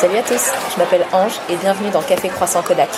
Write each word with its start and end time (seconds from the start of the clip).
Salut 0.00 0.18
à 0.18 0.22
tous, 0.22 0.52
je 0.72 0.78
m'appelle 0.78 1.04
Ange 1.12 1.32
et 1.50 1.56
bienvenue 1.56 1.90
dans 1.90 2.02
Café 2.02 2.28
Croissant 2.28 2.62
Kodak. 2.62 2.88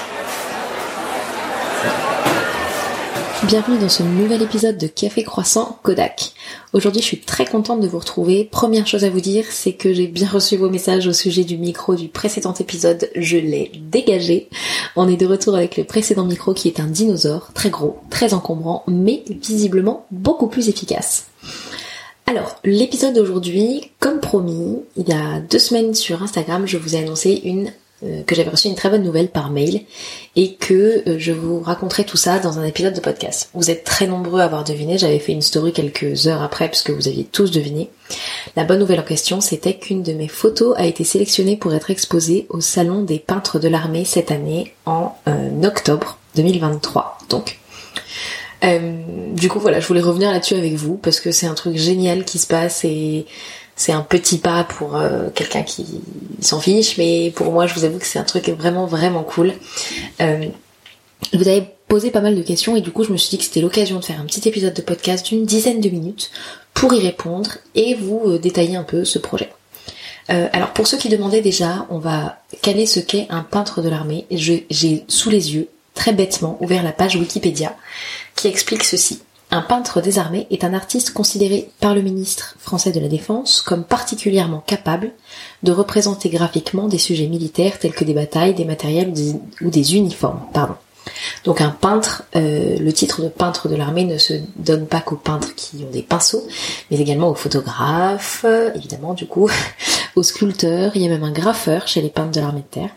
Bienvenue 3.44 3.78
dans 3.78 3.88
ce 3.88 4.02
nouvel 4.02 4.42
épisode 4.42 4.76
de 4.76 4.86
Café 4.86 5.22
Croissant 5.22 5.78
Kodak. 5.82 6.32
Aujourd'hui, 6.74 7.00
je 7.00 7.06
suis 7.06 7.20
très 7.20 7.46
contente 7.46 7.80
de 7.80 7.88
vous 7.88 8.00
retrouver. 8.00 8.44
Première 8.44 8.86
chose 8.86 9.04
à 9.04 9.08
vous 9.08 9.22
dire, 9.22 9.46
c'est 9.48 9.72
que 9.72 9.94
j'ai 9.94 10.08
bien 10.08 10.28
reçu 10.28 10.58
vos 10.58 10.68
messages 10.68 11.06
au 11.06 11.14
sujet 11.14 11.44
du 11.44 11.56
micro 11.56 11.94
du 11.94 12.08
précédent 12.08 12.52
épisode. 12.52 13.08
Je 13.16 13.38
l'ai 13.38 13.72
dégagé. 13.80 14.50
On 14.94 15.08
est 15.08 15.16
de 15.16 15.24
retour 15.24 15.56
avec 15.56 15.78
le 15.78 15.84
précédent 15.84 16.26
micro 16.26 16.52
qui 16.52 16.68
est 16.68 16.80
un 16.80 16.86
dinosaure, 16.86 17.54
très 17.54 17.70
gros, 17.70 17.96
très 18.10 18.34
encombrant, 18.34 18.84
mais 18.88 19.24
visiblement 19.26 20.04
beaucoup 20.10 20.48
plus 20.48 20.68
efficace. 20.68 21.28
Alors, 22.30 22.60
l'épisode 22.62 23.16
d'aujourd'hui, 23.16 23.90
comme 23.98 24.20
promis, 24.20 24.78
il 24.96 25.08
y 25.08 25.12
a 25.12 25.40
deux 25.40 25.58
semaines 25.58 25.96
sur 25.96 26.22
Instagram, 26.22 26.64
je 26.64 26.78
vous 26.78 26.94
ai 26.94 27.00
annoncé 27.00 27.40
une 27.42 27.72
euh, 28.04 28.22
que 28.22 28.36
j'avais 28.36 28.50
reçu 28.50 28.68
une 28.68 28.76
très 28.76 28.88
bonne 28.88 29.02
nouvelle 29.02 29.30
par 29.30 29.50
mail 29.50 29.80
et 30.36 30.54
que 30.54 31.02
euh, 31.08 31.18
je 31.18 31.32
vous 31.32 31.58
raconterai 31.58 32.04
tout 32.04 32.16
ça 32.16 32.38
dans 32.38 32.60
un 32.60 32.64
épisode 32.64 32.94
de 32.94 33.00
podcast. 33.00 33.50
Vous 33.52 33.68
êtes 33.68 33.82
très 33.82 34.06
nombreux 34.06 34.42
à 34.42 34.44
avoir 34.44 34.62
deviné, 34.62 34.96
j'avais 34.96 35.18
fait 35.18 35.32
une 35.32 35.42
story 35.42 35.72
quelques 35.72 36.28
heures 36.28 36.40
après 36.40 36.68
parce 36.68 36.82
que 36.82 36.92
vous 36.92 37.08
aviez 37.08 37.24
tous 37.24 37.50
deviné. 37.50 37.90
La 38.54 38.62
bonne 38.62 38.78
nouvelle 38.78 39.00
en 39.00 39.02
question, 39.02 39.40
c'était 39.40 39.74
qu'une 39.74 40.04
de 40.04 40.12
mes 40.12 40.28
photos 40.28 40.76
a 40.78 40.86
été 40.86 41.02
sélectionnée 41.02 41.56
pour 41.56 41.74
être 41.74 41.90
exposée 41.90 42.46
au 42.48 42.60
Salon 42.60 43.02
des 43.02 43.18
peintres 43.18 43.58
de 43.58 43.66
l'armée 43.66 44.04
cette 44.04 44.30
année 44.30 44.72
en 44.86 45.16
euh, 45.26 45.64
octobre 45.64 46.16
2023. 46.36 47.18
Donc, 47.28 47.58
du 48.62 49.48
coup 49.48 49.58
voilà, 49.58 49.80
je 49.80 49.86
voulais 49.86 50.00
revenir 50.00 50.30
là-dessus 50.30 50.54
avec 50.54 50.74
vous 50.74 50.96
parce 50.96 51.20
que 51.20 51.30
c'est 51.32 51.46
un 51.46 51.54
truc 51.54 51.76
génial 51.76 52.24
qui 52.24 52.38
se 52.38 52.46
passe 52.46 52.84
et 52.84 53.26
c'est 53.80 53.92
un 53.92 54.02
petit 54.02 54.36
pas 54.36 54.64
pour 54.64 54.94
euh, 54.94 55.30
quelqu'un 55.34 55.62
qui 55.62 55.86
s'en 56.42 56.60
fiche, 56.60 56.98
mais 56.98 57.32
pour 57.34 57.50
moi, 57.50 57.66
je 57.66 57.72
vous 57.72 57.84
avoue 57.84 57.98
que 57.98 58.04
c'est 58.04 58.18
un 58.18 58.24
truc 58.24 58.50
vraiment 58.50 58.84
vraiment 58.84 59.22
cool. 59.22 59.54
Euh, 60.20 60.44
vous 61.32 61.48
avez 61.48 61.64
posé 61.88 62.10
pas 62.10 62.20
mal 62.20 62.36
de 62.36 62.42
questions 62.42 62.76
et 62.76 62.82
du 62.82 62.90
coup, 62.90 63.04
je 63.04 63.10
me 63.12 63.16
suis 63.16 63.30
dit 63.30 63.38
que 63.38 63.44
c'était 63.44 63.62
l'occasion 63.62 63.98
de 63.98 64.04
faire 64.04 64.20
un 64.20 64.26
petit 64.26 64.46
épisode 64.46 64.74
de 64.74 64.82
podcast 64.82 65.24
d'une 65.24 65.46
dizaine 65.46 65.80
de 65.80 65.88
minutes 65.88 66.30
pour 66.74 66.92
y 66.92 67.00
répondre 67.00 67.52
et 67.74 67.94
vous 67.94 68.20
euh, 68.26 68.38
détailler 68.38 68.76
un 68.76 68.82
peu 68.82 69.06
ce 69.06 69.18
projet. 69.18 69.48
alors 70.28 70.74
pour 70.74 70.86
ceux 70.86 70.98
qui 70.98 71.08
demandaient 71.08 71.40
déjà, 71.40 71.86
on 71.88 71.98
va 71.98 72.36
caler 72.60 72.84
ce 72.84 73.00
qu'est 73.00 73.28
un 73.30 73.42
peintre 73.42 73.80
de 73.80 73.88
l'armée. 73.88 74.26
J'ai 74.30 75.04
sous 75.08 75.30
les 75.30 75.54
yeux, 75.54 75.68
très 75.94 76.12
bêtement, 76.12 76.58
ouvert 76.60 76.82
la 76.82 76.92
page 76.92 77.16
Wikipédia 77.16 77.74
qui 78.40 78.48
explique 78.48 78.84
ceci. 78.84 79.20
Un 79.50 79.60
peintre 79.60 80.00
désarmé 80.00 80.46
est 80.50 80.64
un 80.64 80.72
artiste 80.72 81.12
considéré 81.12 81.70
par 81.80 81.94
le 81.94 82.00
ministre 82.00 82.54
français 82.58 82.90
de 82.92 83.00
la 83.00 83.08
Défense 83.08 83.60
comme 83.60 83.84
particulièrement 83.84 84.62
capable 84.66 85.10
de 85.62 85.72
représenter 85.72 86.30
graphiquement 86.30 86.88
des 86.88 86.98
sujets 86.98 87.26
militaires 87.26 87.78
tels 87.78 87.92
que 87.92 88.04
des 88.04 88.14
batailles, 88.14 88.54
des 88.54 88.64
matériels 88.64 89.12
ou 89.60 89.68
des, 89.68 89.96
uniformes. 89.96 90.40
Donc 91.44 91.60
un 91.60 91.68
peintre, 91.68 92.22
euh, 92.34 92.78
le 92.78 92.92
titre 92.92 93.22
de 93.22 93.28
peintre 93.28 93.68
de 93.68 93.76
l'armée 93.76 94.04
ne 94.04 94.16
se 94.16 94.34
donne 94.56 94.86
pas 94.86 95.00
qu'aux 95.00 95.16
peintres 95.16 95.54
qui 95.54 95.84
ont 95.86 95.90
des 95.92 96.02
pinceaux, 96.02 96.46
mais 96.90 96.98
également 96.98 97.28
aux 97.28 97.34
photographes, 97.34 98.46
évidemment 98.74 99.12
du 99.12 99.26
coup, 99.26 99.50
aux 100.16 100.22
sculpteurs, 100.22 100.92
il 100.94 101.02
y 101.02 101.06
a 101.06 101.08
même 101.08 101.24
un 101.24 101.32
graffeur 101.32 101.88
chez 101.88 102.00
les 102.00 102.10
peintres 102.10 102.32
de 102.32 102.40
l'armée 102.40 102.60
de 102.60 102.80
terre. 102.80 102.90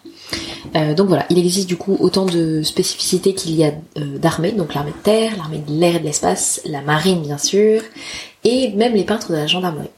Euh, 0.75 0.94
donc 0.94 1.08
voilà, 1.08 1.25
il 1.30 1.38
existe 1.38 1.67
du 1.67 1.78
coup 1.78 1.97
autant 2.00 2.25
de 2.25 2.61
spécificités 2.64 3.33
qu'il 3.33 3.56
y 3.56 3.64
a 3.64 3.72
euh, 3.97 4.17
d'armées, 4.17 4.52
donc 4.52 4.73
l'armée 4.73 4.92
de 4.92 5.03
terre, 5.03 5.36
l'armée 5.38 5.59
de 5.66 5.73
l'air 5.73 5.95
et 5.95 6.00
de 6.00 6.06
l'espace, 6.06 6.61
la 6.66 6.81
marine 6.81 7.22
bien 7.22 7.38
sûr, 7.38 7.81
et 8.44 8.72
même 8.72 8.94
les 8.94 9.03
peintres 9.03 9.31
de 9.31 9.38
la 9.38 9.47
gendarmerie. 9.47 9.89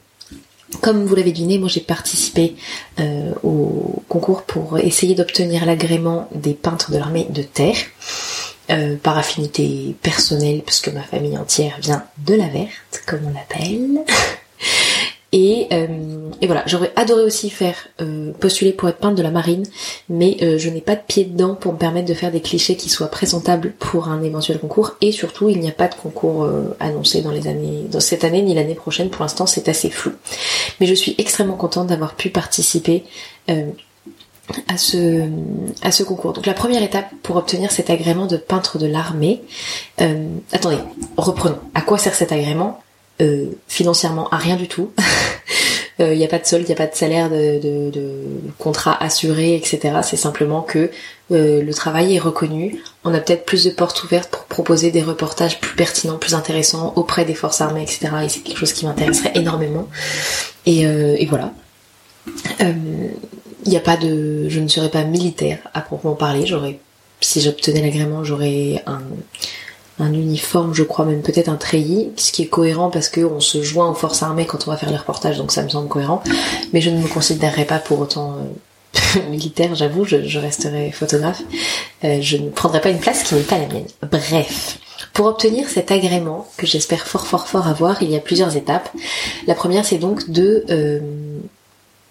Comme 0.80 1.04
vous 1.04 1.14
l'avez 1.14 1.32
deviné, 1.32 1.58
moi 1.58 1.68
j'ai 1.68 1.80
participé 1.80 2.56
euh, 2.98 3.32
au 3.42 4.02
concours 4.08 4.42
pour 4.42 4.78
essayer 4.78 5.14
d'obtenir 5.14 5.64
l'agrément 5.64 6.28
des 6.34 6.54
peintres 6.54 6.90
de 6.90 6.98
l'armée 6.98 7.26
de 7.30 7.42
terre, 7.42 7.76
par 9.04 9.16
affinité 9.16 9.94
personnelle, 10.02 10.62
parce 10.64 10.80
que 10.80 10.90
ma 10.90 11.02
famille 11.02 11.38
entière 11.38 11.78
vient 11.80 12.04
de 12.26 12.34
la 12.34 12.48
verte, 12.48 13.04
comme 13.06 13.20
on 13.24 13.32
l'appelle. 13.32 14.04
Euh, 15.34 15.86
et, 16.40 16.46
voilà, 16.46 16.62
j'aurais 16.66 16.92
adoré 16.96 17.22
aussi 17.22 17.50
faire 17.50 17.74
euh, 18.00 18.32
postuler 18.32 18.72
pour 18.72 18.88
être 18.88 18.98
peintre 18.98 19.16
de 19.16 19.22
la 19.22 19.30
marine, 19.30 19.64
mais 20.08 20.36
euh, 20.42 20.56
je 20.56 20.70
n'ai 20.70 20.80
pas 20.80 20.94
de 20.94 21.00
pied 21.06 21.24
dedans 21.24 21.54
pour 21.54 21.72
me 21.72 21.78
permettre 21.78 22.08
de 22.08 22.14
faire 22.14 22.30
des 22.30 22.40
clichés 22.40 22.76
qui 22.76 22.88
soient 22.88 23.08
présentables 23.08 23.72
pour 23.78 24.08
un 24.08 24.22
éventuel 24.22 24.58
concours. 24.58 24.92
Et 25.00 25.12
surtout, 25.12 25.48
il 25.48 25.60
n'y 25.60 25.68
a 25.68 25.72
pas 25.72 25.88
de 25.88 25.94
concours 25.94 26.48
annoncé 26.80 27.22
dans 27.22 27.32
les 27.32 27.48
années, 27.48 27.84
dans 27.90 28.00
cette 28.00 28.24
année 28.24 28.42
ni 28.42 28.54
l'année 28.54 28.74
prochaine. 28.74 29.10
Pour 29.10 29.22
l'instant, 29.22 29.46
c'est 29.46 29.68
assez 29.68 29.90
flou. 29.90 30.12
Mais 30.80 30.86
je 30.86 30.94
suis 30.94 31.14
extrêmement 31.18 31.56
contente 31.56 31.88
d'avoir 31.88 32.14
pu 32.14 32.30
participer. 32.30 33.04
à 34.68 34.76
ce, 34.76 35.28
à 35.82 35.90
ce 35.90 36.04
concours. 36.04 36.32
Donc 36.32 36.46
la 36.46 36.54
première 36.54 36.82
étape 36.82 37.08
pour 37.24 37.34
obtenir 37.34 37.72
cet 37.72 37.90
agrément 37.90 38.26
de 38.26 38.36
peintre 38.36 38.78
de 38.78 38.86
l'armée, 38.86 39.42
attendez, 40.52 40.78
reprenons. 41.16 41.58
À 41.74 41.80
quoi 41.80 41.98
sert 41.98 42.14
cet 42.14 42.30
agrément? 42.30 42.80
Euh, 43.20 43.46
financièrement 43.66 44.28
à 44.28 44.36
rien 44.36 44.56
du 44.56 44.68
tout. 44.68 44.92
Il 45.98 46.04
euh, 46.04 46.14
n'y 46.14 46.24
a 46.24 46.28
pas 46.28 46.38
de 46.38 46.44
solde, 46.44 46.64
il 46.64 46.68
n'y 46.68 46.74
a 46.74 46.76
pas 46.76 46.86
de 46.86 46.94
salaire, 46.94 47.30
de, 47.30 47.58
de, 47.58 47.90
de 47.90 48.22
contrat 48.58 49.02
assuré, 49.02 49.54
etc. 49.56 49.94
C'est 50.02 50.16
simplement 50.16 50.60
que 50.60 50.90
euh, 51.32 51.62
le 51.62 51.74
travail 51.74 52.14
est 52.14 52.18
reconnu. 52.18 52.82
On 53.04 53.14
a 53.14 53.20
peut-être 53.20 53.46
plus 53.46 53.64
de 53.64 53.70
portes 53.70 54.04
ouvertes 54.04 54.28
pour 54.28 54.44
proposer 54.44 54.90
des 54.90 55.02
reportages 55.02 55.60
plus 55.60 55.74
pertinents, 55.74 56.18
plus 56.18 56.34
intéressants 56.34 56.92
auprès 56.96 57.24
des 57.24 57.34
forces 57.34 57.60
armées, 57.62 57.82
etc. 57.82 58.08
Et 58.24 58.28
c'est 58.28 58.40
quelque 58.40 58.58
chose 58.58 58.74
qui 58.74 58.84
m'intéresserait 58.84 59.32
énormément. 59.34 59.88
Et, 60.66 60.82
et 60.82 61.26
voilà. 61.26 61.52
Il 62.60 63.70
n'y 63.70 63.76
a 63.76 63.80
pas 63.80 63.96
de, 63.96 64.48
je 64.48 64.60
ne 64.60 64.68
serais 64.68 64.90
pas 64.90 65.04
militaire 65.04 65.58
à 65.72 65.80
proprement 65.80 66.14
parler. 66.14 66.46
J'aurais, 66.46 66.78
si 67.20 67.40
j'obtenais 67.40 67.80
l'agrément, 67.80 68.24
j'aurais 68.24 68.82
un 68.86 69.00
un 69.98 70.12
uniforme, 70.12 70.74
je 70.74 70.82
crois 70.82 71.04
même 71.04 71.22
peut-être 71.22 71.48
un 71.48 71.56
treillis, 71.56 72.10
ce 72.16 72.32
qui 72.32 72.42
est 72.42 72.48
cohérent 72.48 72.90
parce 72.90 73.08
qu'on 73.08 73.40
se 73.40 73.62
joint 73.62 73.88
aux 73.90 73.94
forces 73.94 74.22
armées 74.22 74.46
quand 74.46 74.66
on 74.66 74.70
va 74.70 74.76
faire 74.76 74.90
les 74.90 74.96
reportages, 74.96 75.38
donc 75.38 75.52
ça 75.52 75.62
me 75.62 75.68
semble 75.68 75.88
cohérent. 75.88 76.22
Mais 76.72 76.80
je 76.80 76.90
ne 76.90 76.98
me 76.98 77.08
considérerais 77.08 77.64
pas 77.64 77.78
pour 77.78 78.00
autant 78.00 78.36
euh, 78.36 79.20
militaire, 79.30 79.74
j'avoue, 79.74 80.04
je, 80.04 80.38
resterai 80.38 80.90
photographe. 80.92 81.42
Euh, 82.04 82.18
je 82.20 82.36
ne 82.36 82.50
prendrai 82.50 82.80
pas 82.80 82.90
une 82.90 82.98
place 82.98 83.22
qui 83.22 83.34
n'est 83.34 83.40
pas 83.40 83.58
la 83.58 83.66
mienne. 83.66 83.86
Bref. 84.10 84.78
Pour 85.14 85.26
obtenir 85.26 85.68
cet 85.70 85.90
agrément, 85.90 86.46
que 86.58 86.66
j'espère 86.66 87.06
fort 87.06 87.26
fort 87.26 87.48
fort 87.48 87.66
avoir, 87.66 88.02
il 88.02 88.10
y 88.10 88.16
a 88.16 88.20
plusieurs 88.20 88.56
étapes. 88.56 88.90
La 89.46 89.54
première, 89.54 89.86
c'est 89.86 89.96
donc 89.96 90.28
de 90.28 90.64
euh, 90.68 91.00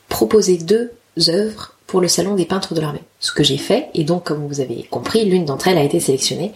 proposer 0.10 0.58
deux 0.58 0.92
œuvres 1.30 1.74
pour 1.86 2.02
le 2.02 2.08
salon 2.08 2.34
des 2.34 2.46
peintres 2.46 2.74
de 2.74 2.82
l'armée. 2.82 3.04
Ce 3.20 3.32
que 3.32 3.44
j'ai 3.44 3.58
fait, 3.58 3.90
et 3.94 4.04
donc 4.04 4.24
comme 4.24 4.48
vous 4.48 4.60
avez 4.60 4.88
compris, 4.90 5.24
l'une 5.26 5.46
d'entre 5.46 5.68
elles 5.68 5.78
a 5.78 5.84
été 5.84 6.00
sélectionnée. 6.00 6.54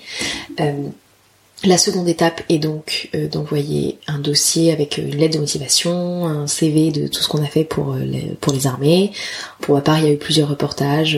La 1.65 1.77
seconde 1.77 2.07
étape 2.07 2.41
est 2.47 2.57
donc 2.57 3.09
euh, 3.13 3.27
d'envoyer 3.27 3.97
un 4.07 4.17
dossier 4.17 4.71
avec 4.71 4.97
euh, 4.97 5.01
une 5.01 5.17
lettre 5.17 5.35
de 5.35 5.39
motivation, 5.41 6.25
un 6.25 6.47
CV 6.47 6.89
de 6.89 7.07
tout 7.07 7.21
ce 7.21 7.27
qu'on 7.27 7.43
a 7.43 7.47
fait 7.47 7.65
pour 7.65 7.91
euh, 7.91 7.99
les, 7.99 8.37
pour 8.39 8.53
les 8.53 8.65
armées. 8.65 9.11
Pour 9.59 9.75
ma 9.75 9.81
part, 9.81 9.99
il 9.99 10.05
y 10.05 10.07
a 10.07 10.13
eu 10.13 10.17
plusieurs 10.17 10.47
reportages 10.47 11.17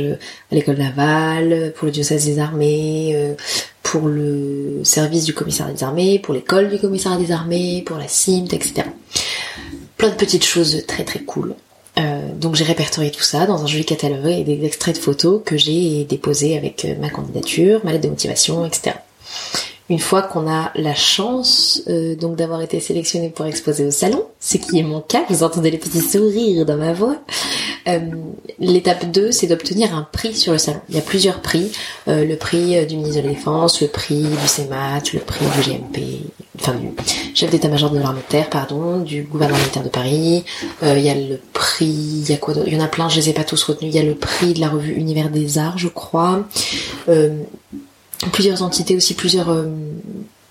à 0.52 0.56
l'école 0.56 0.78
navale, 0.78 1.74
pour 1.76 1.86
le 1.86 1.92
diocèse 1.92 2.26
des 2.26 2.40
armées, 2.40 3.36
pour 3.84 4.08
le 4.08 4.80
service 4.84 5.26
du 5.26 5.34
commissariat 5.36 5.74
des 5.74 5.84
armées, 5.84 6.18
pour 6.18 6.34
l'école 6.34 6.70
du 6.70 6.80
commissariat 6.80 7.20
des 7.20 7.32
armées, 7.32 7.84
pour 7.86 7.98
la 7.98 8.08
CIMT, 8.08 8.52
etc. 8.52 8.84
Plein 9.98 10.10
de 10.10 10.16
petites 10.16 10.44
choses 10.44 10.84
très 10.88 11.04
très 11.04 11.20
cool. 11.20 11.54
donc 12.40 12.56
j'ai 12.56 12.64
répertorié 12.64 13.12
tout 13.12 13.22
ça 13.22 13.46
dans 13.46 13.64
un 13.64 13.68
joli 13.68 13.86
catalogue 13.86 14.26
et 14.26 14.44
des 14.44 14.66
extraits 14.66 14.96
de 14.96 15.02
photos 15.02 15.42
que 15.46 15.56
j'ai 15.56 16.04
déposés 16.06 16.58
avec 16.58 16.88
ma 17.00 17.12
candidature, 17.12 17.82
ma 17.84 17.92
lettre 17.92 18.06
de 18.06 18.10
motivation, 18.10 18.66
etc 18.66 18.96
une 19.92 20.00
fois 20.00 20.22
qu'on 20.22 20.50
a 20.50 20.72
la 20.76 20.96
chance 20.96 21.84
euh, 21.90 22.16
donc 22.16 22.38
d'avoir 22.38 22.62
été 22.62 22.80
sélectionné 22.80 23.30
pour 23.30 23.46
exposer 23.46 23.86
au 23.86 23.92
salon, 23.92 24.24
ce 24.40 24.56
qui 24.56 24.80
est 24.80 24.84
mon 24.84 25.02
cas, 25.02 25.26
vous 25.30 25.44
entendez 25.44 25.70
les 25.70 25.78
petits 25.78 26.00
sourires 26.00 26.66
dans 26.66 26.78
ma 26.78 26.94
voix. 26.94 27.18
Euh, 27.90 28.00
l'étape 28.58 29.12
2, 29.12 29.34
c'est 29.34 29.48
d'obtenir 29.48 29.94
un 29.94 30.08
prix 30.10 30.34
sur 30.34 30.54
le 30.54 30.60
salon. 30.60 30.80
Il 30.88 30.96
y 30.96 30.98
a 30.98 31.02
plusieurs 31.02 31.42
prix, 31.42 31.74
euh, 32.08 32.24
le 32.24 32.38
prix 32.38 32.86
du 32.86 32.96
ministre 32.96 33.22
de 33.22 33.28
la 33.28 33.34
Défense, 33.34 33.82
le 33.82 33.90
prix 33.90 34.24
du 34.24 34.48
CEMAT, 34.48 35.02
le 35.14 35.20
prix 35.20 35.46
du 35.58 35.70
GMP, 35.70 36.22
enfin 36.58 36.76
du 36.76 36.88
chef 37.36 37.50
d'état-major 37.50 37.90
de 37.90 38.00
l'armée 38.00 38.22
de 38.22 38.32
terre, 38.32 38.50
pardon, 38.50 39.00
du 39.00 39.24
gouvernement 39.24 39.60
militaire 39.60 39.84
de 39.84 39.90
Paris. 39.90 40.46
il 40.84 41.00
y 41.02 41.10
a 41.10 41.16
le 41.16 41.38
prix, 41.52 41.86
il 41.86 42.30
y 42.30 42.34
a 42.34 42.38
quoi 42.38 42.54
Il 42.66 42.74
y 42.74 42.78
en 42.78 42.84
a 42.84 42.88
plein, 42.88 43.10
je 43.10 43.18
les 43.18 43.30
ai 43.30 43.34
pas 43.34 43.44
tous 43.44 43.62
retenus. 43.62 43.94
Il 43.94 43.98
y 43.98 44.00
a 44.00 44.08
le 44.08 44.16
prix 44.16 44.54
de 44.54 44.62
la 44.62 44.70
revue 44.70 44.94
Univers 44.94 45.30
des 45.30 45.58
Arts, 45.58 45.78
je 45.78 45.90
crois 45.90 46.46
plusieurs 48.30 48.64
entités 48.64 48.96
aussi, 48.96 49.14
plusieurs 49.14 49.50
euh, 49.50 49.68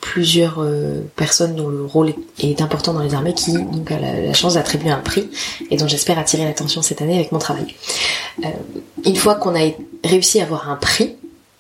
plusieurs 0.00 0.56
euh, 0.60 1.02
personnes 1.14 1.54
dont 1.54 1.68
le 1.68 1.84
rôle 1.84 2.14
est, 2.38 2.62
important 2.62 2.94
dans 2.94 3.02
les 3.02 3.14
armées 3.14 3.34
qui 3.34 3.52
donc 3.52 3.90
a 3.90 3.98
la, 3.98 4.32
chance 4.32 4.54
d'attribuer 4.54 4.90
un 4.90 4.98
prix 4.98 5.28
et 5.70 5.76
dont 5.76 5.86
j'espère 5.86 6.18
attirer 6.18 6.44
l'attention 6.44 6.80
cette 6.80 7.02
année 7.02 7.16
avec 7.16 7.32
mon 7.32 7.38
travail. 7.38 7.74
Euh, 8.44 8.48
une 9.04 9.16
fois 9.16 9.34
qu'on 9.34 9.54
a 9.54 9.70
réussi 10.02 10.40
à 10.40 10.44
avoir 10.44 10.70
un 10.70 10.76
prix, 10.76 11.16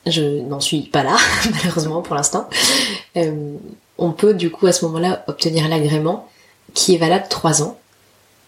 je 0.06 0.22
n'en 0.22 0.60
suis 0.60 0.82
pas 0.82 1.02
là 1.02 1.16
malheureusement 1.52 2.00
pour 2.00 2.16
l'instant, 2.16 2.48
on 3.98 4.12
peut 4.12 4.32
du 4.32 4.50
coup 4.50 4.66
à 4.66 4.72
ce 4.72 4.86
moment-là 4.86 5.22
obtenir 5.28 5.68
l'agrément 5.68 6.26
qui 6.72 6.94
est 6.94 6.98
valable 6.98 7.26
trois 7.28 7.62
ans 7.62 7.78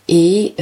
et 0.08 0.54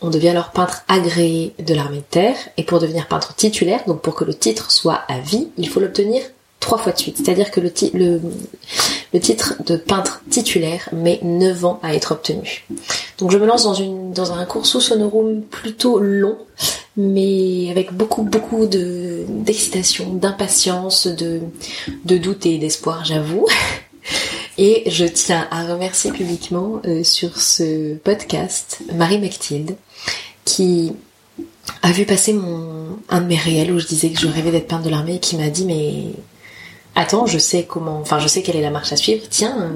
on 0.00 0.10
devient 0.10 0.28
alors 0.28 0.50
peintre 0.50 0.84
agréé 0.88 1.54
de 1.58 1.74
l'armée 1.74 1.98
de 1.98 2.02
terre, 2.02 2.36
et 2.56 2.62
pour 2.62 2.78
devenir 2.80 3.08
peintre 3.08 3.34
titulaire, 3.34 3.82
donc 3.86 4.00
pour 4.00 4.14
que 4.14 4.24
le 4.24 4.34
titre 4.34 4.70
soit 4.70 5.02
à 5.08 5.18
vie, 5.18 5.48
il 5.56 5.68
faut 5.68 5.80
l'obtenir 5.80 6.22
trois 6.60 6.78
fois 6.78 6.92
de 6.92 6.98
suite. 6.98 7.16
C'est-à-dire 7.16 7.50
que 7.50 7.60
le, 7.60 7.70
titre 9.20 9.54
de 9.64 9.76
peintre 9.76 10.22
titulaire 10.30 10.88
met 10.92 11.20
9 11.22 11.64
ans 11.64 11.80
à 11.82 11.94
être 11.94 12.12
obtenu. 12.12 12.66
Donc 13.18 13.30
je 13.30 13.38
me 13.38 13.46
lance 13.46 13.64
dans, 13.64 13.74
une, 13.74 14.12
dans 14.12 14.32
un 14.32 14.44
cursus 14.44 14.90
honorum 14.90 15.42
plutôt 15.42 15.98
long, 15.98 16.38
mais 16.96 17.68
avec 17.70 17.92
beaucoup 17.92 18.22
beaucoup 18.22 18.66
de 18.66 19.24
d'excitation, 19.28 20.12
d'impatience, 20.14 21.06
de 21.06 21.40
doute 22.18 22.46
et 22.46 22.58
d'espoir, 22.58 23.04
j'avoue. 23.04 23.46
Et 24.58 24.82
je 24.90 25.04
tiens 25.04 25.46
à 25.52 25.64
remercier 25.64 26.10
publiquement 26.10 26.82
euh, 26.84 27.04
sur 27.04 27.40
ce 27.40 27.94
podcast 27.94 28.80
Marie 28.92 29.20
McTilde 29.20 29.76
qui 30.44 30.92
a 31.82 31.92
vu 31.92 32.04
passer 32.04 32.32
mon 32.32 32.98
un 33.08 33.20
de 33.20 33.26
mes 33.26 33.36
réels 33.36 33.70
où 33.70 33.78
je 33.78 33.86
disais 33.86 34.10
que 34.10 34.18
je 34.18 34.26
rêvais 34.26 34.50
d'être 34.50 34.66
peintre 34.66 34.82
de 34.82 34.90
l'armée 34.90 35.14
et 35.14 35.20
qui 35.20 35.36
m'a 35.36 35.48
dit 35.48 35.64
mais 35.64 36.06
attends 36.96 37.26
je 37.26 37.38
sais 37.38 37.64
comment 37.64 38.00
enfin 38.00 38.18
je 38.18 38.26
sais 38.26 38.42
quelle 38.42 38.56
est 38.56 38.62
la 38.62 38.70
marche 38.70 38.92
à 38.92 38.96
suivre 38.96 39.22
tiens 39.30 39.70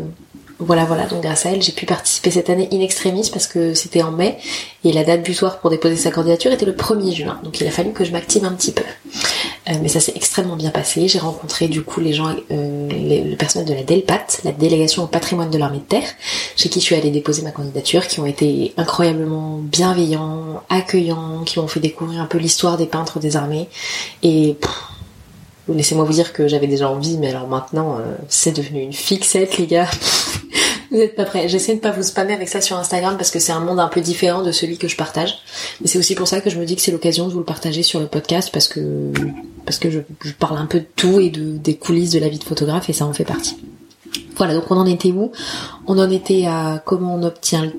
voilà, 0.65 0.85
voilà, 0.85 1.07
donc 1.07 1.23
grâce 1.23 1.45
à 1.45 1.51
elle, 1.51 1.61
j'ai 1.61 1.73
pu 1.73 1.87
participer 1.87 2.31
cette 2.31 2.49
année 2.49 2.69
in 2.73 2.81
extremis 2.81 3.29
parce 3.33 3.49
que 3.49 3.75
c'était 3.75 4.03
en 4.03 4.13
mai 4.13 4.39
et 4.85 4.93
la 4.93 5.03
date 5.03 5.23
butoir 5.23 5.59
pour 5.59 5.71
déposer 5.71 5.97
sa 5.97 6.13
candidature 6.13 6.53
était 6.53 6.67
le 6.67 6.73
1er 6.73 7.13
juin. 7.13 7.41
Donc 7.43 7.61
il 7.61 7.67
a 7.67 7.71
fallu 7.71 7.93
que 7.93 8.05
je 8.05 8.13
m'active 8.13 8.45
un 8.45 8.53
petit 8.53 8.71
peu. 8.71 8.85
Euh, 9.69 9.75
mais 9.81 9.89
ça 9.89 10.01
s'est 10.01 10.13
extrêmement 10.17 10.57
bien 10.57 10.71
passé. 10.71 11.07
J'ai 11.07 11.21
rencontré 11.21 11.69
du 11.69 11.83
coup 11.83 12.01
les 12.01 12.13
gens, 12.13 12.35
euh, 12.51 12.89
le 13.31 13.37
personnel 13.37 13.69
de 13.69 13.75
la 13.75 13.85
DELPAT, 13.85 14.27
la 14.45 14.53
délégation 14.53 15.05
au 15.05 15.07
patrimoine 15.07 15.51
de 15.51 15.59
l'armée 15.59 15.79
de 15.79 15.85
terre, 15.85 16.09
chez 16.57 16.69
qui 16.69 16.81
je 16.81 16.85
suis 16.85 16.97
allée 16.97 17.11
déposer 17.11 17.43
ma 17.43 17.53
candidature, 17.53 18.09
qui 18.09 18.19
ont 18.19 18.27
été 18.27 18.75
incroyablement 18.77 19.59
bienveillants, 19.59 20.63
accueillants, 20.69 21.45
qui 21.45 21.61
m'ont 21.61 21.69
fait 21.69 21.81
découvrir 21.81 22.21
un 22.21 22.27
peu 22.27 22.39
l'histoire 22.39 22.77
des 22.77 22.87
peintres 22.87 23.21
des 23.21 23.37
armées. 23.37 23.69
Et 24.25 24.57
laissez-moi 25.69 26.05
vous 26.05 26.13
dire 26.13 26.33
que 26.33 26.49
j'avais 26.49 26.67
déjà 26.67 26.89
envie, 26.89 27.17
mais 27.19 27.29
alors 27.29 27.47
maintenant, 27.47 27.99
euh, 27.99 28.17
c'est 28.29 28.57
devenu 28.57 28.83
une 28.83 28.93
fixette, 28.93 29.59
les 29.59 29.67
gars. 29.67 29.89
Vous 30.93 30.99
n'êtes 30.99 31.17
pas 31.17 31.25
prêts. 31.25 31.49
J'essaie 31.49 31.75
de 31.75 31.81
pas 31.81 31.91
vous 31.91 32.03
spammer 32.03 32.35
avec 32.35 32.51
ça 32.51 32.61
sur 32.61 32.77
Instagram 32.77 33.17
parce 33.17 33.31
que 33.31 33.39
c'est 33.39 33.53
un 33.53 33.61
monde 33.61 33.81
un 33.81 33.89
peu 33.89 34.03
différent 34.03 34.43
de 34.43 34.53
celui 34.53 34.77
que 34.77 34.89
je 34.89 34.97
partage. 34.97 35.39
Mais 35.81 35.87
c'est 35.87 35.99
aussi 35.99 36.15
pour 36.15 36.29
ça 36.29 36.43
que 36.43 36.51
je 36.51 36.59
me 36.59 36.67
dis 36.67 36.77
que 36.77 36.83
c'est 36.83 36.93
l'occasion 36.93 37.27
de 37.27 37.33
vous 37.33 37.39
le 37.39 37.47
partager 37.47 37.83
sur 37.83 37.99
le 37.99 38.07
podcast 38.07 38.51
parce 38.53 38.69
que 38.69 39.11
parce 39.65 39.79
que 39.79 39.91
je, 39.91 40.01
parle 40.39 40.59
un 40.59 40.67
peu 40.67 40.81
de 40.81 40.87
tout 40.95 41.19
et 41.19 41.31
de 41.31 41.57
des 41.57 41.77
coulisses 41.77 42.11
de 42.11 42.19
la 42.19 42.29
vie 42.29 42.39
de 42.39 42.45
photographe 42.45 42.91
et 42.91 42.93
ça 42.93 43.07
en 43.07 43.15
fait 43.15 43.25
partie. 43.25 43.57
Voilà, 44.37 44.53
donc 44.53 44.71
on 44.71 44.77
en 44.77 44.85
était 44.85 45.13
où? 45.13 45.33
On 45.87 45.99
en 45.99 46.11
était 46.11 46.45
à 46.45 46.83
comment 46.85 47.15
on 47.15 47.23
obtient 47.23 47.73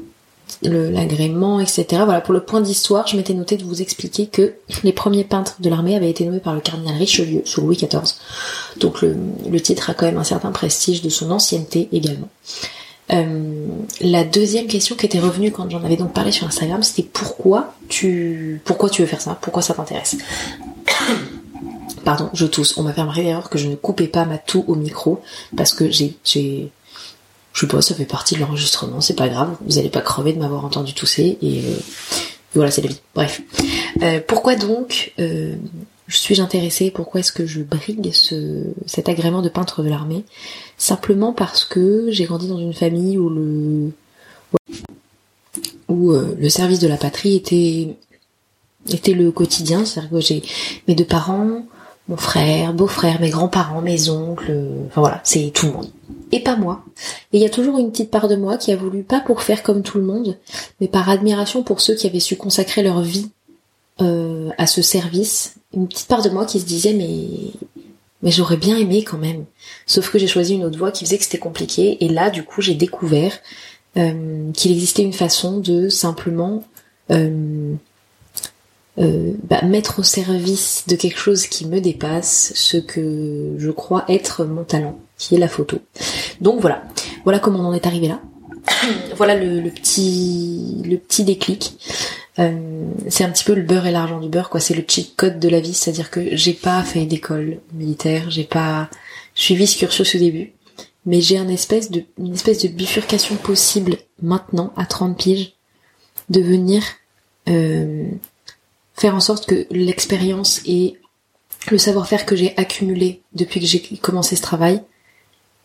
l'agrément, 0.64 1.60
etc. 1.60 1.86
Voilà, 2.06 2.22
pour 2.22 2.34
le 2.34 2.40
point 2.40 2.62
d'histoire, 2.62 3.06
je 3.06 3.16
m'étais 3.16 3.36
noté 3.36 3.58
de 3.58 3.64
vous 3.64 3.84
expliquer 3.84 4.26
que 4.26 4.56
les 4.84 4.94
premiers 4.94 5.24
peintres 5.24 5.58
de 5.60 5.70
l'armée 5.70 5.96
avaient 5.96 6.10
été 6.10 6.26
nommés 6.26 6.40
par 6.40 6.56
le 6.56 6.62
cardinal 6.62 6.96
Richelieu 6.96 7.44
sous 7.46 7.62
Louis 7.62 7.76
XIV. 7.76 8.16
Donc 8.78 9.04
le 9.04 9.62
titre 9.62 9.92
a 9.92 9.94
quand 9.94 10.08
même 10.08 10.18
un 10.18 10.24
certain 10.24 10.52
prestige 10.52 11.04
de 11.04 11.10
son 11.10 11.30
ancienneté 11.30 11.90
également. 11.92 12.30
Euh, 13.12 13.68
la 14.02 14.24
deuxième 14.24 14.68
question 14.68 14.96
qui 14.96 15.06
était 15.06 15.20
revenue 15.20 15.52
quand 15.52 15.70
j'en 15.70 15.84
avais 15.84 15.98
donc 15.98 16.14
parlé 16.14 16.32
sur 16.32 16.48
Instagram, 16.48 16.84
c'était 16.84 17.08
pourquoi 17.12 17.74
tu 17.90 18.62
pourquoi 18.64 18.90
tu 18.90 19.02
veux 19.02 19.08
faire 19.08 19.22
ça? 19.22 19.38
Pourquoi 19.42 19.62
ça 19.62 19.74
t'intéresse? 19.74 20.18
Pardon, 22.06 22.30
je 22.34 22.46
tousse. 22.46 22.78
On 22.78 22.84
m'a 22.84 22.94
fait 22.94 23.04
vrai 23.04 23.26
erreur 23.26 23.50
que 23.50 23.58
je 23.58 23.68
ne 23.68 23.76
coupais 23.76 24.08
pas 24.08 24.26
ma 24.26 24.38
toux 24.38 24.64
au 24.68 24.76
micro 24.76 25.22
parce 25.56 25.74
que 25.74 25.90
j'ai 25.90 26.16
j'ai 26.24 26.72
je 27.54 27.60
sais 27.60 27.68
pas, 27.68 27.82
ça 27.82 27.94
fait 27.94 28.06
partie 28.06 28.36
de 28.36 28.40
l'enregistrement, 28.40 29.00
c'est 29.00 29.16
pas 29.16 29.30
grave, 29.30 29.56
vous 29.68 29.78
allez 29.78 29.90
pas 29.90 30.02
crever 30.02 30.34
de 30.34 30.40
m'avoir 30.40 30.66
entendu 30.66 30.94
tousser 30.94 31.38
et, 31.42 31.60
euh, 31.60 31.76
voilà, 32.56 32.72
c'est 32.72 32.82
la 32.82 32.90
vie. 32.90 33.00
Bref. 33.14 33.42
Euh, 34.02 34.20
pourquoi 34.28 34.56
donc 34.56 35.14
suis-je 36.10 36.42
intéressée 36.42 36.92
Pourquoi 36.92 37.22
est-ce 37.22 37.32
que 37.32 37.46
je 37.46 37.62
brigue 37.62 38.12
ce, 38.14 38.64
cet 38.86 39.10
agrément 39.10 39.42
de 39.42 39.50
peintre 39.50 39.84
de 39.84 39.90
l'armée? 39.90 40.26
Simplement 40.78 41.34
parce 41.34 41.66
que 41.66 42.08
j'ai 42.10 42.26
grandi 42.26 42.48
dans 42.48 42.60
une 42.60 42.74
famille 42.74 43.18
où 43.18 43.30
le 43.30 43.92
où 45.88 46.12
euh, 46.12 46.36
le 46.40 46.50
service 46.50 46.80
de 46.80 46.88
la 46.88 46.98
patrie 46.98 47.36
était 47.36 47.96
était 48.92 49.14
le 49.14 49.32
quotidien, 49.32 49.86
c'est-à-dire 49.86 50.12
que 50.12 50.20
j'ai 50.20 50.44
mes 50.88 50.96
deux 50.96 51.06
parents, 51.06 51.66
mon 52.10 52.18
frère, 52.18 52.74
beau-frère, 52.74 53.22
mes 53.22 53.30
grands-parents, 53.30 53.82
mes 53.82 54.10
oncles, 54.10 54.54
enfin 54.88 55.02
voilà, 55.02 55.22
c'est 55.24 55.52
tout 55.54 55.68
le 55.68 55.72
monde. 55.72 55.90
Et 56.34 56.42
pas 56.42 56.58
moi. 56.58 56.84
Et 57.32 57.38
il 57.38 57.42
y 57.42 57.46
a 57.46 57.50
toujours 57.50 57.78
une 57.78 57.92
petite 57.92 58.12
part 58.12 58.28
de 58.28 58.36
moi 58.36 58.58
qui 58.58 58.72
a 58.72 58.76
voulu, 58.76 59.04
pas 59.04 59.22
pour 59.22 59.42
faire 59.42 59.64
comme 59.64 59.84
tout 59.84 60.00
le 60.00 60.04
monde, 60.04 60.38
mais 60.82 60.88
par 60.88 61.10
admiration 61.10 61.64
pour 61.64 61.80
ceux 61.80 61.96
qui 61.96 62.08
avaient 62.08 62.20
su 62.20 62.36
consacrer 62.36 62.84
leur 62.84 63.02
vie 63.02 63.30
euh, 64.02 64.50
à 64.58 64.68
ce 64.68 64.82
service, 64.82 65.56
une 65.74 65.88
petite 65.88 66.08
part 66.08 66.22
de 66.22 66.30
moi 66.30 66.46
qui 66.46 66.60
se 66.60 66.66
disait 66.66 66.94
mais 66.94 67.28
mais 68.22 68.32
j'aurais 68.32 68.58
bien 68.58 68.78
aimé 68.78 69.04
quand 69.04 69.18
même. 69.18 69.46
Sauf 69.86 70.10
que 70.10 70.18
j'ai 70.18 70.28
choisi 70.28 70.56
une 70.56 70.64
autre 70.64 70.78
voie 70.78 70.92
qui 70.92 71.04
faisait 71.04 71.18
que 71.18 71.26
c'était 71.26 71.38
compliqué 71.38 72.04
et 72.04 72.10
là 72.10 72.30
du 72.30 72.44
coup 72.44 72.62
j'ai 72.62 72.74
découvert 72.74 73.38
euh, 73.98 74.52
qu'il 74.54 74.72
existait 74.72 75.04
une 75.04 75.14
façon 75.14 75.60
de 75.60 75.90
simplement 75.90 76.64
euh, 79.00 79.34
bah, 79.50 79.64
mettre 79.64 80.00
au 80.00 80.04
service 80.04 80.84
de 80.88 80.96
quelque 80.96 81.18
chose 81.18 81.48
qui 81.48 81.66
me 81.66 81.82
dépasse 81.82 82.52
ce 82.56 82.78
que 82.78 83.56
je 83.58 83.72
crois 83.72 84.06
être 84.08 84.46
mon 84.46 84.64
talent, 84.64 85.00
qui 85.18 85.34
est 85.36 85.40
la 85.40 85.48
photo. 85.48 85.80
Donc 86.42 86.62
voilà, 86.62 86.84
voilà 87.24 87.40
comment 87.40 87.60
on 87.60 87.66
en 87.66 87.74
est 87.74 87.88
arrivé 87.88 88.08
là. 88.08 88.22
voilà 89.18 89.36
le, 89.36 89.68
petit 89.72 90.84
le 90.86 90.98
petit 90.98 91.24
déclic. 91.24 91.74
Euh, 92.40 92.86
c'est 93.10 93.24
un 93.24 93.30
petit 93.30 93.44
peu 93.44 93.54
le 93.54 93.62
beurre 93.62 93.86
et 93.86 93.92
l'argent 93.92 94.20
du 94.20 94.30
beurre, 94.30 94.50
quoi. 94.50 94.60
C'est 94.60 94.74
le 94.74 94.84
cheat 94.88 95.16
code 95.16 95.40
de 95.40 95.50
la 95.50 95.60
vie, 95.60 95.74
c'est-à-dire 95.74 96.10
que 96.10 96.36
j'ai 96.36 96.54
pas 96.54 96.84
fait 96.84 97.06
d'école 97.06 97.60
militaire, 97.74 98.30
j'ai 98.30 98.44
pas 98.44 98.90
suivi 99.36 99.68
ce 99.68 99.78
cursus 99.78 100.16
au 100.16 100.20
début, 100.20 100.54
mais 101.06 101.22
j'ai 101.22 101.38
un 101.38 101.48
espèce 101.48 101.92
de, 101.92 102.04
une 102.18 102.34
espèce 102.34 102.64
de 102.64 102.68
bifurcation 102.70 103.36
possible 103.36 103.98
maintenant, 104.22 104.74
à 104.78 104.86
30 104.86 105.18
piges, 105.18 105.54
de 106.30 106.42
venir 106.42 106.84
euh, 107.50 108.06
faire 108.96 109.16
en 109.16 109.20
sorte 109.20 109.46
que 109.46 109.68
l'expérience 109.70 110.62
et 110.66 111.00
le 111.70 111.78
savoir-faire 111.78 112.26
que 112.26 112.36
j'ai 112.36 112.56
accumulé 112.58 113.22
depuis 113.34 113.60
que 113.60 113.66
j'ai 113.66 113.82
commencé 113.98 114.36
ce 114.36 114.42
travail 114.42 114.82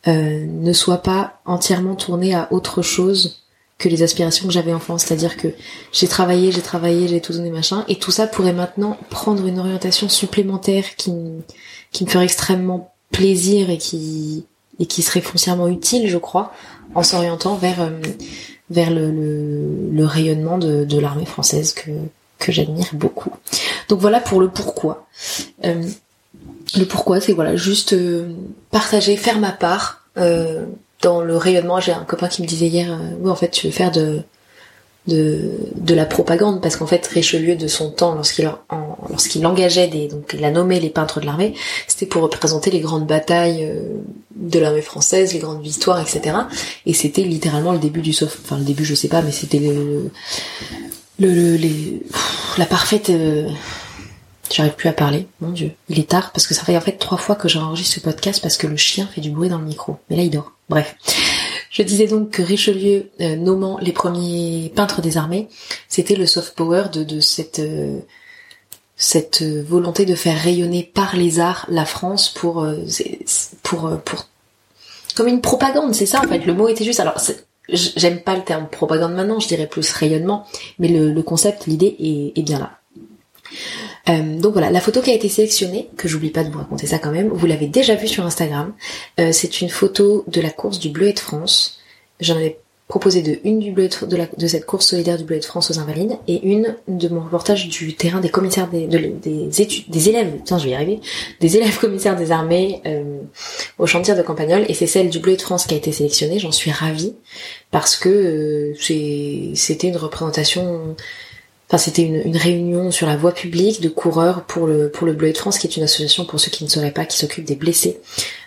euh, 0.06 0.44
ne 0.46 0.72
soit 0.72 1.02
pas 1.02 1.40
entièrement 1.44 1.96
tourné 1.96 2.34
à 2.34 2.52
autre 2.52 2.82
chose 2.82 3.42
que 3.78 3.88
les 3.88 4.02
aspirations 4.02 4.46
que 4.46 4.52
j'avais 4.52 4.72
enfant. 4.72 4.98
C'est-à-dire 4.98 5.36
que 5.36 5.48
j'ai 5.92 6.08
travaillé, 6.08 6.50
j'ai 6.50 6.62
travaillé, 6.62 7.06
j'ai 7.08 7.20
tout 7.20 7.32
donné 7.32 7.50
machin, 7.50 7.84
et 7.88 7.96
tout 7.96 8.10
ça 8.10 8.26
pourrait 8.26 8.52
maintenant 8.52 8.96
prendre 9.08 9.46
une 9.46 9.58
orientation 9.58 10.08
supplémentaire 10.08 10.96
qui, 10.96 11.12
qui 11.92 12.04
me 12.04 12.10
ferait 12.10 12.24
extrêmement 12.24 12.92
plaisir 13.12 13.70
et 13.70 13.78
qui, 13.78 14.46
et 14.78 14.86
qui 14.86 15.02
serait 15.02 15.20
foncièrement 15.20 15.68
utile, 15.68 16.08
je 16.08 16.18
crois, 16.18 16.52
en 16.94 17.02
s'orientant 17.02 17.54
vers, 17.54 17.80
euh, 17.80 17.90
vers 18.70 18.90
le, 18.90 19.10
le, 19.10 20.04
rayonnement 20.04 20.58
de, 20.58 20.84
de 20.84 20.98
l'armée 20.98 21.24
française 21.24 21.72
que, 21.72 21.90
que 22.38 22.50
j'admire 22.50 22.90
beaucoup. 22.92 23.30
Donc 23.88 24.00
voilà 24.00 24.20
pour 24.20 24.40
le 24.40 24.48
pourquoi. 24.48 25.06
Euh, 25.64 25.82
le 26.76 26.84
pourquoi, 26.84 27.20
c'est 27.20 27.32
voilà, 27.32 27.56
juste 27.56 27.92
euh, 27.92 28.32
partager, 28.70 29.16
faire 29.16 29.38
ma 29.38 29.52
part, 29.52 30.02
euh, 30.18 30.66
dans 31.02 31.20
le 31.20 31.36
rayonnement, 31.36 31.80
j'ai 31.80 31.92
un 31.92 32.04
copain 32.04 32.28
qui 32.28 32.42
me 32.42 32.46
disait 32.46 32.66
hier, 32.66 32.92
euh, 32.92 33.16
oui 33.20 33.30
en 33.30 33.36
fait 33.36 33.50
tu 33.50 33.66
veux 33.66 33.72
faire 33.72 33.90
de 33.90 34.22
de, 35.08 35.50
de 35.74 35.94
la 35.94 36.04
propagande 36.04 36.60
parce 36.60 36.76
qu'en 36.76 36.86
fait 36.86 37.04
Richelieu 37.06 37.56
de 37.56 37.66
son 37.66 37.90
temps 37.90 38.14
lorsqu'il 38.14 38.50
lorsqu'il 39.08 39.46
engageait 39.46 39.88
des 39.88 40.06
donc 40.06 40.34
il 40.34 40.44
a 40.44 40.50
nommé 40.50 40.78
les 40.80 40.90
peintres 40.90 41.20
de 41.20 41.26
l'armée 41.26 41.54
c'était 41.86 42.04
pour 42.04 42.22
représenter 42.22 42.70
les 42.70 42.80
grandes 42.80 43.06
batailles 43.06 43.64
euh, 43.64 43.80
de 44.36 44.58
l'armée 44.58 44.82
française 44.82 45.32
les 45.32 45.38
grandes 45.38 45.62
victoires 45.62 45.98
etc 45.98 46.36
et 46.84 46.92
c'était 46.92 47.22
littéralement 47.22 47.72
le 47.72 47.78
début 47.78 48.02
du 48.02 48.12
sauf 48.12 48.38
enfin 48.44 48.58
le 48.58 48.64
début 48.64 48.84
je 48.84 48.94
sais 48.94 49.08
pas 49.08 49.22
mais 49.22 49.32
c'était 49.32 49.60
le, 49.60 50.10
le, 51.18 51.56
les, 51.56 52.02
la 52.58 52.66
parfaite 52.66 53.10
euh, 53.10 53.48
J'arrive 54.50 54.76
plus 54.76 54.88
à 54.88 54.94
parler, 54.94 55.26
mon 55.42 55.50
dieu. 55.50 55.72
Il 55.90 55.98
est 55.98 56.08
tard 56.08 56.32
parce 56.32 56.46
que 56.46 56.54
ça 56.54 56.64
fait 56.64 56.74
en 56.74 56.80
fait 56.80 56.92
trois 56.92 57.18
fois 57.18 57.34
que 57.34 57.48
j'enregistre 57.48 57.96
ce 57.96 58.00
podcast 58.00 58.40
parce 58.40 58.56
que 58.56 58.66
le 58.66 58.78
chien 58.78 59.06
fait 59.06 59.20
du 59.20 59.30
bruit 59.30 59.50
dans 59.50 59.58
le 59.58 59.66
micro. 59.66 59.98
Mais 60.08 60.16
là 60.16 60.22
il 60.22 60.30
dort. 60.30 60.52
Bref. 60.68 60.96
Je 61.70 61.82
disais 61.82 62.06
donc 62.06 62.30
que 62.30 62.42
Richelieu, 62.42 63.10
euh, 63.20 63.36
nommant 63.36 63.78
les 63.78 63.92
premiers 63.92 64.72
peintres 64.74 65.00
des 65.00 65.16
armées, 65.16 65.48
c'était 65.88 66.16
le 66.16 66.26
soft 66.26 66.54
power 66.54 66.84
de, 66.92 67.20
cette 67.20 67.60
euh, 67.60 68.00
cette 68.96 69.42
volonté 69.42 70.04
de 70.04 70.14
faire 70.14 70.36
rayonner 70.36 70.82
par 70.82 71.14
les 71.14 71.38
arts 71.38 71.66
la 71.68 71.84
France 71.84 72.30
pour 72.30 72.64
euh, 72.64 72.74
pour 73.62 73.90
pour 74.04 74.26
comme 75.14 75.28
une 75.28 75.40
propagande, 75.40 75.94
c'est 75.94 76.06
ça 76.06 76.20
en 76.20 76.28
fait. 76.28 76.44
Le 76.46 76.54
mot 76.54 76.68
était 76.68 76.84
juste. 76.84 77.00
Alors 77.00 77.20
j'aime 77.68 78.20
pas 78.20 78.34
le 78.34 78.42
terme 78.42 78.66
propagande 78.68 79.14
maintenant, 79.14 79.40
je 79.40 79.48
dirais 79.48 79.66
plus 79.66 79.92
rayonnement, 79.92 80.46
mais 80.78 80.88
le, 80.88 81.22
concept, 81.22 81.66
l'idée 81.66 81.96
est 82.34 82.42
bien 82.42 82.58
là. 82.58 82.78
Euh, 84.08 84.38
donc 84.38 84.52
voilà, 84.52 84.70
la 84.70 84.80
photo 84.80 85.00
qui 85.00 85.10
a 85.10 85.14
été 85.14 85.28
sélectionnée, 85.28 85.88
que 85.96 86.08
j'oublie 86.08 86.30
pas 86.30 86.44
de 86.44 86.50
vous 86.50 86.58
raconter 86.58 86.86
ça 86.86 86.98
quand 86.98 87.10
même, 87.10 87.28
vous 87.28 87.46
l'avez 87.46 87.66
déjà 87.66 87.94
vue 87.94 88.08
sur 88.08 88.24
Instagram. 88.24 88.72
Euh, 89.20 89.30
c'est 89.32 89.60
une 89.60 89.68
photo 89.68 90.24
de 90.28 90.40
la 90.40 90.50
course 90.50 90.78
du 90.78 90.88
Bleuet 90.88 91.12
de 91.12 91.18
France. 91.18 91.78
J'en 92.20 92.36
avais 92.36 92.58
proposé 92.88 93.20
de 93.20 93.38
une 93.44 93.58
du 93.58 93.70
bleu 93.70 93.88
de, 93.88 94.18
de 94.38 94.46
cette 94.46 94.64
course 94.64 94.86
solidaire 94.86 95.18
du 95.18 95.24
bleu 95.24 95.38
de 95.38 95.44
France 95.44 95.70
aux 95.70 95.78
Invalides 95.78 96.16
et 96.26 96.42
une 96.42 96.74
de 96.88 97.08
mon 97.08 97.20
reportage 97.20 97.68
du 97.68 97.94
terrain 97.94 98.20
des 98.20 98.30
commissaires 98.30 98.66
des, 98.68 98.86
des 98.86 99.60
études, 99.60 99.84
des 99.90 100.08
élèves, 100.08 100.32
tiens 100.44 100.58
je 100.58 100.64
vais 100.64 100.70
y 100.70 100.74
arriver, 100.74 101.00
des 101.40 101.58
élèves 101.58 101.78
commissaires 101.80 102.16
des 102.16 102.32
armées 102.32 102.80
euh, 102.86 103.18
au 103.78 103.86
chantier 103.86 104.14
de 104.14 104.22
Campagnol 104.22 104.64
et 104.68 104.74
c'est 104.74 104.86
celle 104.86 105.10
du 105.10 105.18
bleu 105.18 105.36
de 105.36 105.42
France 105.42 105.66
qui 105.66 105.74
a 105.74 105.76
été 105.76 105.92
sélectionnée. 105.92 106.38
J'en 106.38 106.50
suis 106.50 106.70
ravie 106.70 107.14
parce 107.70 107.94
que 107.94 108.08
euh, 108.08 109.54
c'était 109.54 109.88
une 109.88 109.98
représentation 109.98 110.96
Enfin, 111.68 111.76
c'était 111.76 112.02
une, 112.02 112.36
réunion 112.36 112.90
sur 112.90 113.06
la 113.06 113.16
voie 113.16 113.32
publique 113.32 113.82
de 113.82 113.90
coureurs 113.90 114.44
pour 114.44 114.66
le 114.66 114.90
pour 114.90 115.06
le 115.06 115.12
Bleu 115.12 115.32
de 115.32 115.36
France, 115.36 115.58
qui 115.58 115.66
est 115.66 115.76
une 115.76 115.82
association 115.82 116.24
pour 116.24 116.40
ceux 116.40 116.50
qui 116.50 116.64
ne 116.64 116.68
sauraient 116.68 116.92
pas, 116.92 117.04
qui 117.04 117.18
s'occupe 117.18 117.44
des 117.44 117.56
blessés 117.56 118.00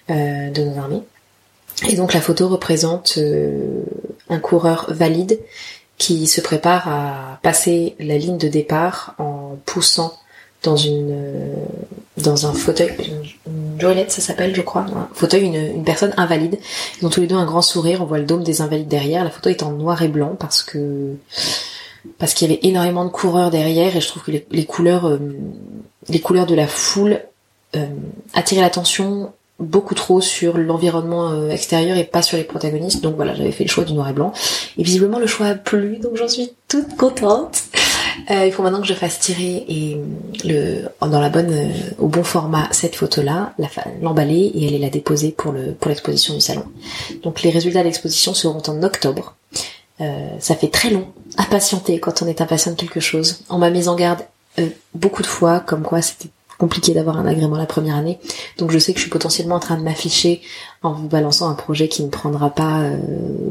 euh, 0.10 0.50
de 0.50 0.64
nos 0.64 0.78
armées. 0.80 1.04
Et 1.88 1.96
donc 1.96 2.14
la 2.14 2.22
photo 2.22 2.48
représente 2.48 3.16
euh, 3.18 3.84
un 4.30 4.40
coureur 4.40 4.88
valide 4.90 5.40
qui 6.00 6.26
se 6.26 6.42
prépare 6.42 6.88
à 6.88 7.40
passer 7.44 7.96
la 8.00 8.18
ligne 8.18 8.40
de 8.40 8.48
départ 8.48 9.14
en 9.20 9.58
poussant 9.68 10.18
dans 10.64 10.76
une 10.76 11.12
euh, 11.12 11.56
dans 12.18 12.48
un 12.48 12.54
fauteuil 12.54 12.92
une 13.48 13.80
joëlette 13.80 14.12
ça 14.12 14.22
s'appelle 14.22 14.56
je 14.56 14.62
crois 14.62 14.82
un 14.82 15.10
fauteuil 15.14 15.46
une, 15.46 15.56
une 15.56 15.84
personne 15.84 16.14
invalide 16.18 16.60
ils 17.00 17.06
ont 17.06 17.10
tous 17.10 17.22
les 17.22 17.28
deux 17.28 17.36
un 17.36 17.46
grand 17.46 17.64
sourire 17.64 18.02
on 18.02 18.06
voit 18.06 18.20
le 18.20 18.26
dôme 18.26 18.44
des 18.44 18.62
invalides 18.62 18.88
derrière 18.88 19.24
la 19.24 19.32
photo 19.32 19.50
est 19.50 19.64
en 19.64 19.72
noir 19.72 20.02
et 20.04 20.08
blanc 20.08 20.36
parce 20.40 20.62
que 20.62 21.16
parce 22.18 22.34
qu'il 22.34 22.50
y 22.50 22.54
avait 22.54 22.60
énormément 22.64 23.06
de 23.06 23.10
coureurs 23.10 23.52
derrière 23.52 23.96
et 23.96 24.02
je 24.02 24.08
trouve 24.08 24.24
que 24.24 24.32
les, 24.32 24.66
couleurs 24.66 25.08
euh, 25.08 25.20
les 26.10 26.20
couleurs 26.20 26.46
de 26.46 26.56
la 26.56 26.68
foule 26.68 27.22
euh, 27.76 27.86
attiraient 28.34 28.62
l'attention 28.62 29.34
beaucoup 29.62 29.96
trop 29.96 30.22
sur 30.22 30.58
l'environnement 30.58 31.30
euh, 31.30 31.50
extérieur 31.50 31.98
et 31.98 32.04
pas 32.04 32.22
sur 32.22 32.38
les 32.38 32.44
protagonistes. 32.44 33.02
Donc 33.02 33.16
voilà, 33.16 33.36
j'avais 33.36 33.52
fait 33.52 33.64
le 33.64 33.70
choix 33.70 33.84
du 33.84 33.94
noir 33.94 34.10
et 34.10 34.14
blanc. 34.14 34.34
Et 34.78 34.84
visiblement 34.84 35.20
le 35.20 35.28
choix 35.28 35.48
a 35.48 35.56
plu, 35.56 35.98
donc 35.98 36.16
j'en 36.16 36.28
suis 36.28 36.54
toute 36.68 36.98
contente. 36.98 37.64
Euh, 38.30 38.46
il 38.46 38.52
faut 38.52 38.62
maintenant 38.62 38.82
que 38.82 38.88
je 38.88 38.94
fasse 38.94 39.20
tirer 39.20 39.64
et 39.70 39.98
le 40.44 40.90
dans 41.00 41.22
la 41.22 41.30
bonne 41.30 41.52
euh, 41.52 41.70
au 41.98 42.08
bon 42.08 42.24
format 42.24 42.68
cette 42.72 42.96
photo 42.96 43.22
là, 43.22 43.54
l'emballer 44.02 44.52
et 44.54 44.68
aller 44.68 44.80
la 44.80 44.90
déposer 44.90 45.32
pour 45.32 45.54
le 45.54 45.72
pour 45.74 45.90
l'exposition 45.90 46.34
du 46.34 46.42
salon. 46.42 46.66
Donc 47.24 47.42
les 47.42 47.52
résultats 47.52 47.80
de 47.80 47.86
l'exposition 47.86 48.34
seront 48.34 48.62
en 48.68 48.84
octobre. 48.84 49.36
Ça 50.40 50.56
fait 50.56 50.70
très 50.70 50.90
long 50.90 51.08
à 51.38 51.44
patienter 51.44 52.00
quand 52.00 52.22
on 52.22 52.28
est 52.28 52.42
impatient 52.42 52.72
de 52.72 52.78
quelque 52.78 53.00
chose. 53.00 53.42
On 53.50 53.58
m'a 53.58 53.70
mise 53.70 53.88
en 53.88 53.96
garde 53.96 54.20
beaucoup 54.96 55.22
de 55.22 55.28
fois 55.28 55.60
comme 55.60 55.84
quoi 55.84 56.02
c'était 56.02 56.30
compliqué 56.62 56.94
d'avoir 56.94 57.18
un 57.18 57.26
agrément 57.26 57.58
la 57.58 57.66
première 57.66 57.96
année. 57.96 58.20
Donc 58.60 58.70
je 58.70 58.78
sais 58.78 58.94
que 58.94 59.00
je 59.00 59.06
suis 59.06 59.10
potentiellement 59.10 59.56
en 59.56 59.60
train 59.60 59.78
de 59.78 59.82
m'afficher 59.82 60.42
en 60.84 60.94
vous 60.94 61.08
balançant 61.08 61.50
un 61.50 61.56
projet 61.56 61.88
qui 61.88 62.04
ne 62.04 62.10
prendra 62.10 62.52
pas 62.52 62.82
euh, 62.82 62.98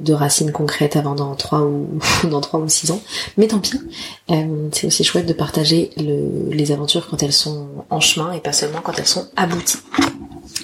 de 0.00 0.12
racines 0.12 0.52
concrètes 0.52 0.95
avant 0.95 1.16
dans 1.16 1.35
trois 1.35 1.62
ou 1.62 1.88
dans 2.30 2.40
trois 2.40 2.61
ou 2.61 2.69
six 2.69 2.92
ans. 2.92 3.02
Mais 3.37 3.49
tant 3.49 3.59
pis. 3.59 3.80
Euh, 4.30 4.69
c'est 4.71 4.87
aussi 4.87 5.02
chouette 5.02 5.26
de 5.26 5.33
partager 5.33 5.90
les 5.97 6.71
aventures 6.71 7.09
quand 7.11 7.21
elles 7.25 7.33
sont 7.33 7.66
en 7.90 7.99
chemin 7.99 8.30
et 8.30 8.38
pas 8.38 8.52
seulement 8.52 8.80
quand 8.80 8.97
elles 8.97 9.09
sont 9.09 9.26
abouties. 9.35 9.78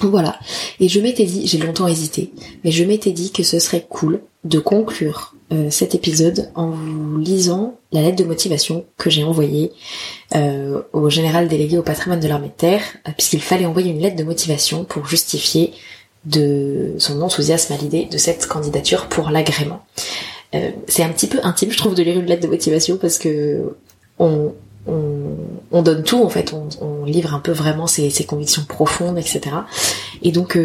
Voilà. 0.02 0.38
Et 0.78 0.88
je 0.88 1.00
m'étais 1.00 1.24
dit, 1.24 1.48
j'ai 1.48 1.58
longtemps 1.58 1.88
hésité, 1.88 2.32
mais 2.62 2.70
je 2.70 2.84
m'étais 2.84 3.10
dit 3.10 3.32
que 3.32 3.42
ce 3.42 3.58
serait 3.58 3.86
cool 3.88 4.20
de 4.44 4.60
conclure 4.60 5.34
euh, 5.52 5.70
cet 5.70 5.94
épisode 5.94 6.50
en 6.56 6.70
vous 6.70 7.18
lisant 7.18 7.78
la 7.92 8.02
lettre 8.02 8.16
de 8.16 8.24
motivation 8.24 8.84
que 8.96 9.10
j'ai 9.10 9.22
envoyée 9.22 9.70
euh, 10.34 10.82
au 10.92 11.08
général 11.08 11.46
délégué 11.46 11.78
au 11.78 11.84
patrimoine 11.84 12.18
de 12.18 12.26
l'armée 12.26 12.48
de 12.48 12.52
terre, 12.52 12.82
euh, 13.06 13.12
puisqu'il 13.16 13.40
fallait 13.40 13.64
envoyer 13.64 13.92
une 13.92 14.00
lettre 14.00 14.16
de 14.16 14.24
motivation 14.24 14.84
pour 14.84 15.06
justifier 15.06 15.72
de 16.24 16.94
son 16.98 17.22
enthousiasme 17.22 17.72
à 17.74 17.76
l'idée 17.76 18.08
de 18.10 18.18
cette 18.18 18.48
candidature 18.48 19.08
pour 19.08 19.30
l'agrément. 19.30 19.84
c'est 20.88 21.04
un 21.04 21.10
petit 21.10 21.28
peu 21.28 21.38
intime, 21.44 21.70
je 21.70 21.76
trouve, 21.76 21.94
de 21.94 22.02
lire 22.02 22.18
une 22.18 22.26
lettre 22.26 22.42
de 22.42 22.48
motivation 22.48 22.96
parce 22.96 23.18
que 23.18 23.72
on, 24.18 24.52
on, 24.88 25.82
donne 25.82 26.02
tout 26.02 26.24
en 26.24 26.28
fait, 26.28 26.52
on, 26.80 27.04
livre 27.04 27.34
un 27.34 27.38
peu 27.38 27.52
vraiment 27.52 27.86
ses, 27.86 28.10
ses, 28.10 28.24
convictions 28.24 28.64
profondes, 28.64 29.18
etc. 29.18 29.42
Et 30.22 30.32
donc 30.32 30.58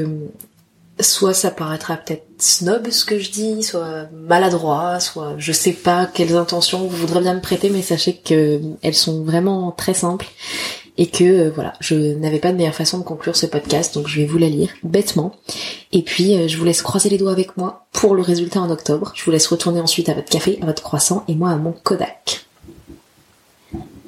soit 1.00 1.34
ça 1.34 1.52
paraîtra 1.52 1.98
peut-être 1.98 2.26
snob 2.38 2.90
ce 2.90 3.06
que 3.06 3.20
je 3.20 3.32
dis, 3.32 3.64
soit 3.64 4.08
maladroit, 4.12 5.00
soit 5.00 5.36
je 5.38 5.52
sais 5.52 5.74
pas 5.74 6.06
quelles 6.06 6.36
intentions 6.36 6.86
vous 6.88 6.98
voudrez 6.98 7.22
bien 7.22 7.36
me 7.36 7.42
prêter, 7.42 7.70
mais 7.70 7.82
sachez 7.82 8.16
que 8.16 8.60
elles 8.82 8.96
sont 8.96 9.24
vraiment 9.24 9.72
très 9.72 9.94
simples 9.94 10.28
et 10.98 11.08
que 11.08 11.24
euh, 11.24 11.52
voilà, 11.54 11.74
je 11.80 11.96
n'avais 11.96 12.40
pas 12.40 12.52
de 12.52 12.58
meilleure 12.58 12.76
façon 12.76 13.00
de 13.00 13.04
conclure 13.04 13.36
ce 13.36 13.46
podcast, 13.46 13.96
donc 13.96 14.08
je 14.08 14.20
vais 14.20 14.28
vous 14.28 14.38
la 14.38 14.50
lire 14.50 14.70
bêtement. 14.84 15.36
Et 15.92 16.04
puis 16.04 16.36
euh, 16.36 16.48
je 16.48 16.58
vous 16.58 16.66
laisse 16.66 16.82
croiser 16.82 17.10
les 17.10 17.18
doigts 17.18 17.32
avec 17.32 17.58
moi 17.58 17.88
pour 17.92 18.16
le 18.16 18.22
résultat 18.22 18.60
en 18.60 18.70
octobre. 18.70 19.12
Je 19.16 19.24
vous 19.24 19.32
laisse 19.32 19.48
retourner 19.48 19.80
ensuite 19.80 20.10
à 20.10 20.14
votre 20.14 20.30
café, 20.30 20.60
à 20.62 20.66
votre 20.66 20.84
croissant 20.84 21.24
et 21.28 21.36
moi 21.36 21.50
à 21.50 21.56
mon 21.56 21.72
Kodak. 21.72 22.46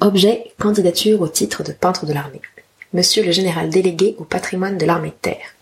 Objet 0.00 0.52
candidature 0.58 1.20
au 1.22 1.28
titre 1.28 1.62
de 1.62 1.72
peintre 1.72 2.04
de 2.04 2.12
l'armée. 2.12 2.42
Monsieur 2.92 3.24
le 3.24 3.32
général 3.32 3.70
délégué 3.70 4.14
au 4.18 4.24
patrimoine 4.24 4.78
de 4.78 4.86
l'armée 4.86 5.08
de 5.08 5.14
terre. 5.14 5.53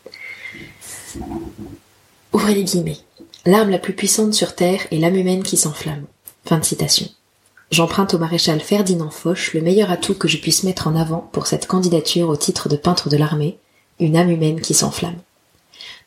Ouvrez 2.33 2.55
les 2.55 2.65
guillemets. 2.65 2.99
L'arme 3.45 3.71
la 3.71 3.79
plus 3.79 3.95
puissante 3.95 4.35
sur 4.35 4.55
Terre 4.55 4.87
est 4.91 4.99
l'âme 4.99 5.17
humaine 5.17 5.43
qui 5.43 5.57
s'enflamme. 5.57 6.05
Fin 6.45 6.59
de 6.59 6.65
citation. 6.65 7.09
J'emprunte 7.71 8.15
au 8.15 8.19
maréchal 8.19 8.61
Ferdinand 8.61 9.11
Foch 9.11 9.55
le 9.55 9.63
meilleur 9.63 9.91
atout 9.91 10.15
que 10.15 10.29
je 10.29 10.37
puisse 10.37 10.63
mettre 10.63 10.89
en 10.89 10.95
avant 10.95 11.29
pour 11.33 11.47
cette 11.47 11.67
candidature 11.67 12.29
au 12.29 12.37
titre 12.37 12.69
de 12.69 12.77
peintre 12.77 13.09
de 13.09 13.17
l'armée, 13.17 13.59
une 13.99 14.17
âme 14.17 14.31
humaine 14.31 14.61
qui 14.61 14.75
s'enflamme. 14.75 15.19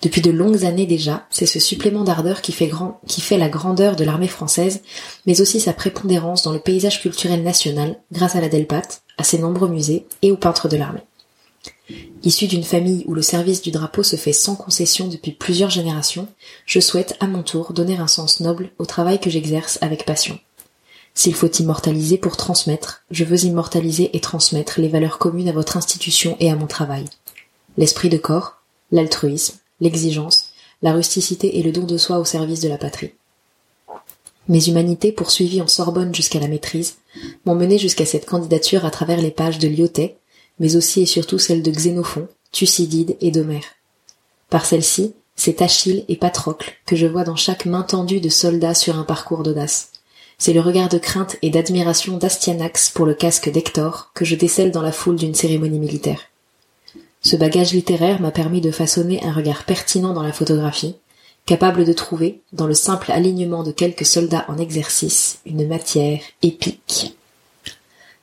Depuis 0.02 0.22
de 0.22 0.32
longues 0.32 0.66
années 0.66 0.86
déjà, 0.86 1.26
c'est 1.30 1.46
ce 1.46 1.60
supplément 1.60 2.04
d'ardeur 2.04 2.42
qui 2.42 2.52
fait, 2.52 2.72
qui 3.08 3.22
fait 3.22 3.38
la 3.38 3.50
grandeur 3.50 3.96
de 3.96 4.04
l'armée 4.04 4.28
française, 4.28 4.82
mais 5.26 5.42
aussi 5.42 5.60
sa 5.60 5.74
prépondérance 5.74 6.44
dans 6.44 6.54
le 6.54 6.60
paysage 6.60 7.02
culturel 7.02 7.44
national 7.44 7.98
grâce 8.12 8.36
à 8.36 8.42
la 8.42 8.50
Delpate, 8.50 9.02
à 9.18 9.24
ses 9.24 9.40
nombreux 9.40 9.70
musées 9.70 10.06
et 10.22 10.32
aux 10.32 10.38
peintres 10.38 10.70
de 10.70 10.78
l'armée. 10.78 11.02
Issu 12.26 12.48
d'une 12.48 12.64
famille 12.64 13.04
où 13.06 13.14
le 13.14 13.22
service 13.22 13.62
du 13.62 13.70
drapeau 13.70 14.02
se 14.02 14.16
fait 14.16 14.34
sans 14.34 14.56
concession 14.56 15.08
depuis 15.08 15.32
plusieurs 15.32 15.70
générations, 15.70 16.28
je 16.66 16.80
souhaite 16.80 17.16
à 17.20 17.28
mon 17.28 17.44
tour 17.44 17.72
donner 17.72 17.98
un 17.98 18.08
sens 18.08 18.40
noble 18.40 18.72
au 18.80 18.86
travail 18.88 19.20
que 19.20 19.30
j'exerce 19.30 19.78
avec 19.82 20.06
passion. 20.06 20.40
S'il 21.14 21.36
faut 21.36 21.52
immortaliser 21.52 22.18
pour 22.18 22.36
transmettre, 22.36 23.04
je 23.12 23.24
veux 23.24 23.46
immortaliser 23.46 24.10
et 24.18 24.20
transmettre 24.20 24.82
les 24.82 24.90
valeurs 24.90 25.20
communes 25.20 25.50
à 25.50 25.54
votre 25.54 25.78
institution 25.78 26.36
et 26.40 26.50
à 26.50 26.56
mon 26.56 26.66
travail. 26.66 27.06
L'esprit 27.78 28.10
de 28.10 28.18
corps, 28.18 28.58
l'altruisme, 28.92 29.60
l'exigence, 29.80 30.50
la 30.82 30.94
rusticité 30.94 31.60
et 31.60 31.64
le 31.64 31.72
don 31.72 31.84
de 31.84 31.98
soi 31.98 32.18
au 32.18 32.26
service 32.26 32.60
de 32.60 32.70
la 32.70 32.80
patrie. 32.80 33.14
Mes 34.48 34.68
humanités 34.68 35.12
poursuivies 35.12 35.62
en 35.62 35.68
Sorbonne 35.68 36.14
jusqu'à 36.14 36.40
la 36.40 36.48
maîtrise 36.48 36.96
m'ont 37.46 37.56
mené 37.56 37.78
jusqu'à 37.78 38.06
cette 38.06 38.26
candidature 38.26 38.84
à 38.84 38.92
travers 38.92 39.22
les 39.22 39.32
pages 39.32 39.60
de 39.60 39.68
Lyotet, 39.68 40.18
mais 40.60 40.76
aussi 40.76 41.02
et 41.02 41.06
surtout 41.06 41.40
celle 41.40 41.62
de 41.62 41.72
Xénophon, 41.72 42.28
Thucydide 42.52 43.18
et 43.22 43.32
d'Homère. 43.32 43.76
Par 44.50 44.66
celle-ci, 44.66 45.14
c'est 45.36 45.62
Achille 45.62 46.06
et 46.08 46.16
Patrocle 46.16 46.74
que 46.86 46.96
je 46.96 47.08
vois 47.08 47.24
dans 47.24 47.36
chaque 47.36 47.66
main 47.66 47.84
tendue 47.84 48.22
de 48.22 48.30
soldats 48.30 48.74
sur 48.74 48.98
un 48.98 49.04
parcours 49.04 49.44
d'audace. 49.44 49.92
C'est 50.38 50.54
le 50.54 50.62
regard 50.62 50.90
de 50.90 50.98
crainte 50.98 51.38
et 51.42 51.50
d'admiration 51.50 52.18
d'Astyanax 52.18 52.90
pour 52.90 53.06
le 53.06 53.14
casque 53.14 53.50
d'Hector 53.50 54.12
que 54.14 54.26
je 54.26 54.36
décèle 54.36 54.72
dans 54.72 54.82
la 54.82 54.92
foule 54.92 55.16
d'une 55.16 55.36
cérémonie 55.36 55.80
militaire. 55.80 56.22
Ce 57.22 57.36
bagage 57.36 57.74
littéraire 57.74 58.22
m'a 58.22 58.32
permis 58.32 58.62
de 58.62 58.72
façonner 58.72 59.24
un 59.24 59.34
regard 59.34 59.64
pertinent 59.64 60.14
dans 60.14 60.24
la 60.24 60.34
photographie, 60.34 60.96
capable 61.46 61.86
de 61.86 61.94
trouver, 61.94 62.42
dans 62.54 62.68
le 62.68 62.74
simple 62.74 63.12
alignement 63.12 63.64
de 63.64 63.72
quelques 63.72 64.06
soldats 64.06 64.46
en 64.48 64.58
exercice, 64.58 65.40
une 65.46 65.68
matière 65.68 66.22
épique. 66.42 67.16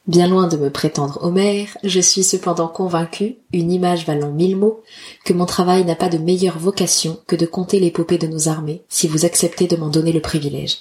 Bien 0.08 0.26
loin 0.26 0.48
de 0.48 0.56
me 0.56 0.68
prétendre 0.68 1.20
Homère, 1.22 1.78
je 1.84 2.00
suis 2.00 2.24
cependant 2.24 2.66
convaincu, 2.66 3.36
une 3.52 3.70
image 3.70 4.04
valant 4.04 4.32
mille 4.32 4.56
mots, 4.56 4.82
que 5.24 5.32
mon 5.32 5.46
travail 5.46 5.84
n'a 5.84 5.94
pas 5.94 6.08
de 6.08 6.18
meilleure 6.18 6.58
vocation 6.58 7.20
que 7.28 7.36
de 7.36 7.46
compter 7.46 7.78
l'épopée 7.78 8.18
de 8.18 8.26
nos 8.26 8.48
armées, 8.48 8.82
si 8.88 9.06
vous 9.06 9.24
acceptez 9.24 9.68
de 9.68 9.76
m'en 9.76 9.90
donner 9.90 10.10
le 10.10 10.20
privilège. 10.20 10.78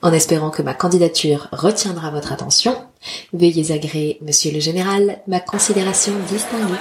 En 0.00 0.10
espérant 0.10 0.48
que 0.48 0.62
ma 0.62 0.72
candidature 0.72 1.48
retiendra 1.52 2.10
votre 2.10 2.32
attention, 2.32 2.74
veuillez 3.34 3.72
agréer, 3.72 4.18
monsieur 4.22 4.52
le 4.52 4.60
général, 4.60 5.20
ma 5.26 5.40
considération 5.40 6.12
distinguée. 6.30 6.80